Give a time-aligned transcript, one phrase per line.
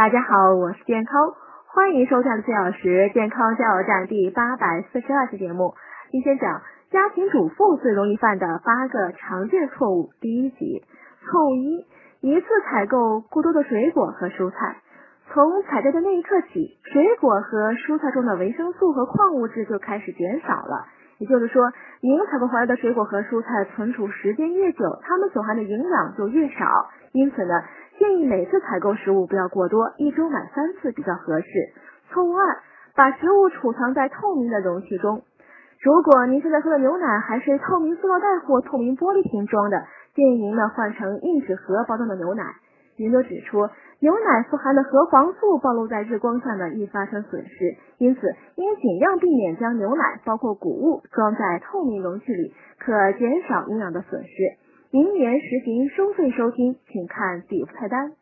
[0.00, 1.34] 大家好，我是健康，
[1.66, 5.74] 欢迎收看四小时健康加油站第八百四十二期节目。
[6.10, 10.08] 今天讲家庭主妇最容易犯的八个常见错误。
[10.22, 10.82] 第一集，
[11.20, 11.86] 错误一，
[12.22, 14.78] 一次采购过多的水果和蔬菜。
[15.34, 20.86] 从采摘的那一刻起，水果和蔬菜中的维生素和矿物质就开始减少了。
[21.20, 26.64] 也就是说，您采购回来的水果和蔬菜存储时间越久，它们所含的营养就越少。
[27.12, 27.62] 因此呢，
[27.98, 31.46] 建议每次采购食物不要过多，一周买三次比较合适。
[32.08, 32.56] 错误二，
[32.96, 35.22] 把食物储藏在透明的容器中。
[35.82, 39.84] 如果您现在喝的牛奶还是透明塑料袋或透明玻璃瓶装的，
[40.14, 42.44] 建议您呢换成硬纸盒包装的牛奶。
[43.00, 43.66] 研究指出，
[44.00, 48.20] 牛奶富含的核黄素暴露在日光下呢，易发生损失，因此
[48.56, 54.28] 应尽量避免将牛奶包括谷物装在透明容器里，可减少营养的损失。
[54.90, 58.12] 明年实行收费收听，请看底部菜单。